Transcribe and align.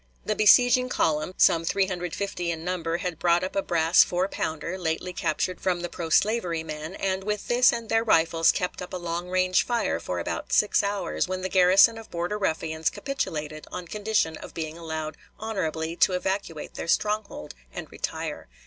The 0.25 0.33
besieging 0.33 0.89
column, 0.89 1.35
some 1.37 1.63
350 1.63 2.49
in 2.49 2.63
number, 2.63 2.97
had 2.97 3.19
brought 3.19 3.43
up 3.43 3.55
a 3.55 3.61
brass 3.61 4.03
four 4.03 4.27
pounder, 4.27 4.75
lately 4.75 5.13
captured 5.13 5.61
from 5.61 5.81
the 5.81 5.89
pro 5.89 6.09
slavery 6.09 6.63
men, 6.63 6.95
and 6.95 7.23
with 7.23 7.47
this 7.47 7.71
and 7.71 7.87
their 7.87 8.03
rifles 8.03 8.51
kept 8.51 8.81
up 8.81 8.93
a 8.93 8.97
long 8.97 9.29
range 9.29 9.63
fire 9.63 9.99
for 9.99 10.17
about 10.17 10.51
six 10.53 10.81
hours, 10.81 11.27
when 11.27 11.41
the 11.41 11.49
garrison 11.49 11.99
of 11.99 12.09
Border 12.09 12.39
Ruffians 12.39 12.89
capitulated 12.89 13.67
on 13.71 13.85
condition 13.87 14.37
of 14.37 14.55
being 14.55 14.75
allowed 14.75 15.17
"honorably" 15.39 15.95
to 15.97 16.13
evacuate 16.13 16.73
their 16.73 16.87
stronghold 16.87 17.53
and 17.71 17.91
retire. 17.91 18.47